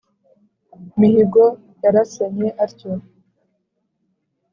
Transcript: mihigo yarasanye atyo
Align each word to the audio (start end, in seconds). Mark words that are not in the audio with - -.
mihigo 0.99 1.45
yarasanye 1.83 2.47
atyo 2.65 2.91